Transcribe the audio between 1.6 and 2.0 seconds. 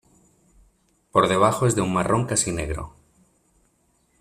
es de un